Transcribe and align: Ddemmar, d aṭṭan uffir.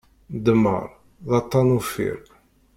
Ddemmar, 0.35 0.87
d 1.29 1.31
aṭṭan 1.39 1.75
uffir. 1.77 2.19